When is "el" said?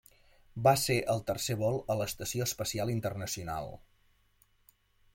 1.15-1.21